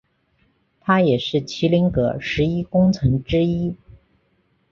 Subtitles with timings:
[0.79, 3.75] 他也是麒麟阁十一功臣之一。